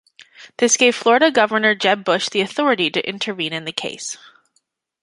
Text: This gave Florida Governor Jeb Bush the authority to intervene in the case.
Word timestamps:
This 0.57 0.77
gave 0.77 0.95
Florida 0.95 1.29
Governor 1.29 1.75
Jeb 1.75 2.03
Bush 2.03 2.27
the 2.29 2.41
authority 2.41 2.89
to 2.89 3.07
intervene 3.07 3.53
in 3.53 3.65
the 3.65 3.71
case. 3.71 4.17